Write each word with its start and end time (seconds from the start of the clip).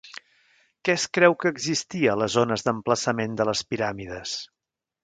Què 0.87 0.95
es 0.99 1.05
creu 1.17 1.35
que 1.43 1.51
existia 1.55 2.15
a 2.15 2.17
les 2.23 2.35
zones 2.39 2.67
d'emplaçament 2.69 3.39
de 3.43 3.51
les 3.53 3.67
piràmides? 3.73 4.37